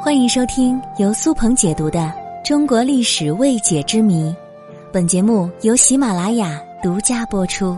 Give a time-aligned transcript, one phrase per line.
[0.00, 1.98] 欢迎收听由苏鹏解读的
[2.46, 4.30] 《中国历史未解之谜》，
[4.92, 7.76] 本节目由喜马拉雅独家播出。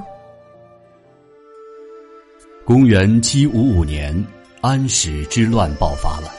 [2.66, 4.14] 公元七五五年，
[4.60, 6.30] 安史之乱爆发了。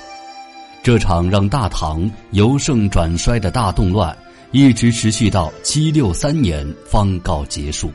[0.83, 4.15] 这场让大唐由盛转衰的大动乱，
[4.51, 7.91] 一直持续到七六三年方告结束。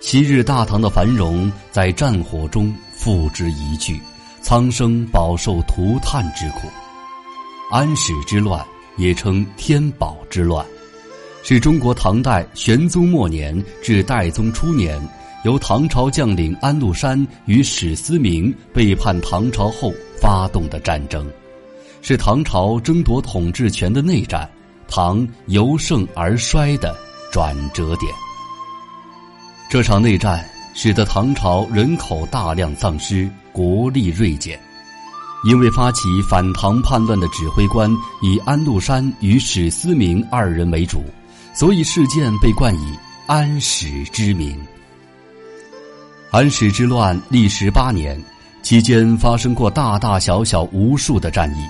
[0.00, 4.00] 昔日大唐的繁荣，在战火中付之一炬。
[4.42, 6.66] 苍生饱受涂炭之苦，
[7.70, 8.64] 安史之乱
[8.96, 10.64] 也称天宝之乱，
[11.42, 15.00] 是中国唐代玄宗末年至代宗初年，
[15.44, 21.30] 由唐朝将领安禄山与史思明背叛唐朝后发动的战争，
[22.02, 24.50] 是唐朝争夺统治权的内战，
[24.88, 26.96] 唐由盛而衰的
[27.30, 28.12] 转折点。
[29.68, 30.44] 这场内战。
[30.72, 34.58] 使得唐朝人口大量丧失，国力锐减。
[35.42, 37.90] 因为发起反唐叛乱的指挥官
[38.20, 41.02] 以安禄山与史思明二人为主，
[41.54, 44.54] 所以事件被冠以安史之名。
[46.30, 48.22] 安史之乱历时八年，
[48.62, 51.64] 期间发生过大大小小无数的战役，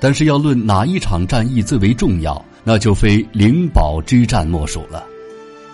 [0.00, 5.04] 但是要论哪一场战役最为重要，那就非灵宝之战莫属了。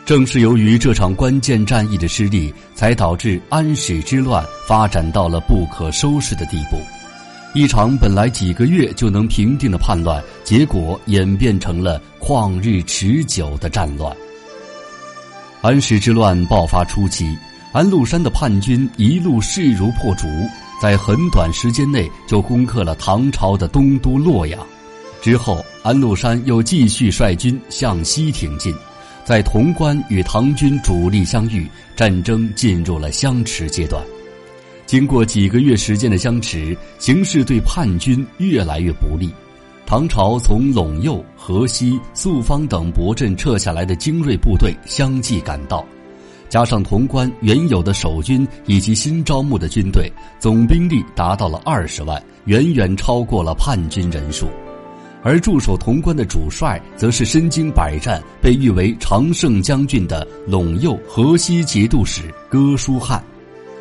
[0.08, 6.80] 正是由于这场关键战役的失利，才导致安史之乱发展到了不可收拾的地步。
[7.52, 14.16] 一场本来几个月就能平定的叛乱，结果演变成了旷日持久的战乱。
[15.60, 17.36] 安史之乱爆发初期，
[17.74, 20.26] 安禄山的叛军一路势如破竹，
[20.80, 24.58] 在很短时间内就攻克了唐朝的东都洛阳。
[25.20, 28.74] 之后，安禄山又继续率军向西挺进。
[29.28, 34.02] 在潼关与唐军主力相遇，战争进入了相持阶段。
[34.86, 39.28] 经过几个月时间的相持，形势对叛军越来越不利。
[39.84, 45.84] 唐朝从陇右、河西、肃方等博镇撤下来的精锐部队相继赶到，
[46.48, 54.48] 加上潼关原有的守军以及新招募的军队，总兵力达到了二十万，远远超过了叛军人数。
[55.28, 63.22] 而驻守潼关的主帅，则是身经百战、被誉为常胜将军的陇右河西节度使哥舒翰。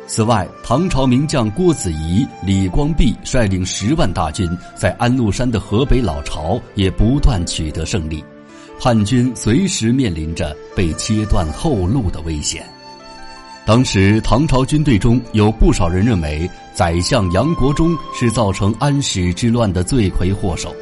[0.06, 8.22] 此外，唐朝名将郭子仪、李光弼率领十万大军，在安禄山的河北老巢也不断取得胜利，
[8.78, 12.62] 叛军随时面临着被切断后路的危险。
[13.64, 20.74] 当时，唐朝军队中有不少人认为，宰相杨国忠是造成安史之乱的罪魁祸首。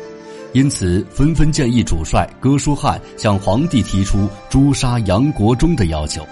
[0.53, 6.27] 因此，纷纷建议主帅哥舒翰向皇帝提出诛杀杨国忠的要求。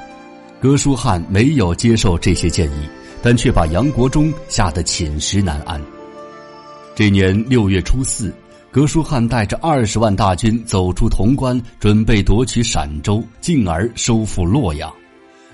[0.61, 2.89] 哥舒翰没有接受这些建议，
[3.23, 5.79] 但却把杨国忠吓得寝食难安。
[6.95, 8.33] 这年六月初四，
[8.71, 14.91] 哥舒翰带着二十万大军走出潼关，准备夺取陕州，进而收复洛阳。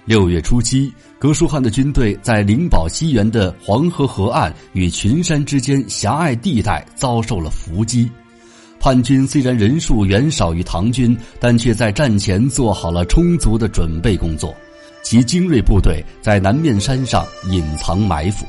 [0.04, 8.08] 六月初七，哥舒翰的军队在灵宝西缘的黄河河岸与群山之间狭隘地带遭受了伏击。
[8.80, 14.54] 叛军虽然人数远少于唐军，但却在战前做好了充足的准备工作。
[15.02, 18.46] 其精锐部队在南面山上隐藏埋伏。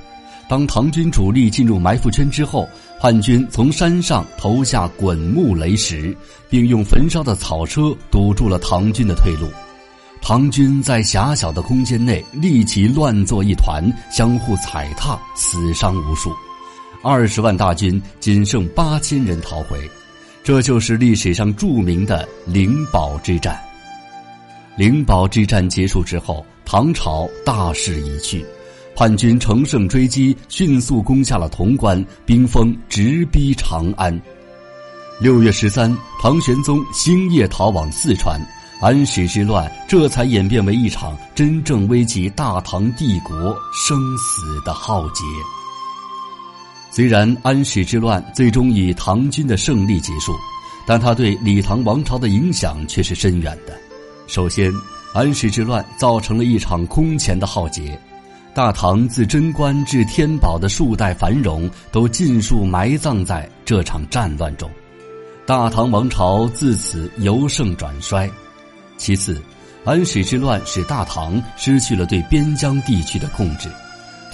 [0.50, 2.68] 当唐军主力进入埋伏圈之后，
[3.00, 6.16] 叛军从山上投下滚木雷石，
[6.50, 9.48] 并用焚烧的草车堵住了唐军的退路。
[10.22, 16.32] 唐军在狭小的空间内立即乱作一团，相互踩踏，死伤无数。
[17.04, 19.80] 二十万大军仅剩八千人逃回。
[20.44, 23.60] 这就是历史上著名的灵宝之战。
[24.76, 28.44] 灵宝之战结束之后，唐朝大势已去，
[28.96, 34.20] 叛军乘胜追击，迅速攻下了潼关，兵锋直逼长安。
[35.20, 38.42] 六月十三，唐玄宗星夜逃往四川，
[38.82, 45.24] 安史之乱这才演变为一场真正危及大唐帝国生死的浩劫。
[46.94, 50.34] 虽然安史之乱最终以唐军的胜利结束，
[50.86, 53.74] 但它对李唐王朝的影响却是深远的。
[54.28, 54.70] 首先，
[55.14, 57.98] 安史之乱造成了一场空前的浩劫，
[58.54, 64.70] 大唐自贞观至天宝的数代繁荣都尽数埋葬在这场战乱中，
[65.46, 68.30] 大唐王朝自此由盛转衰。
[68.98, 69.42] 其次，
[69.86, 73.70] 安史之乱使大唐失去了对边疆地区的控制，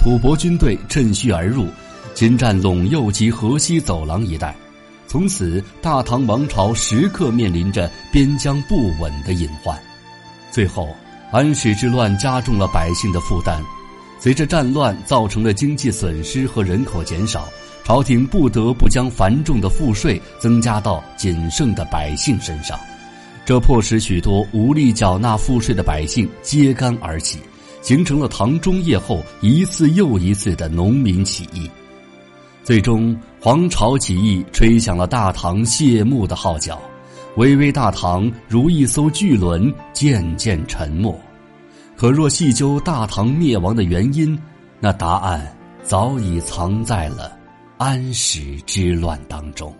[0.00, 1.68] 吐蕃军队趁虚而入。
[2.18, 4.52] 侵占陇右及河西走廊一带，
[5.06, 9.78] 从此大唐王朝时刻面临着边疆不稳的隐患。
[10.50, 10.88] 最后，
[11.30, 13.62] 安史之乱加重了百姓的负担，
[14.18, 17.46] 随着战乱造成的经济损失和人口减少，
[17.84, 22.76] 朝廷不得不将繁重的赋税增加到仅剩的百姓身上，
[23.44, 27.38] 这迫使许多无力缴纳赋税的百姓揭竿而起，
[27.80, 31.70] 形成了唐中叶后一次又一次的农民起义。
[32.68, 36.78] 最终，黄巢起义吹响了大唐谢幕的号角，
[37.36, 41.18] 巍巍大唐如一艘巨轮，渐渐沉没。
[41.96, 44.38] 可若细究大唐灭亡的原因，
[44.80, 45.50] 那答案
[45.82, 47.34] 早已藏在了。
[47.78, 49.74] 安史之乱当中。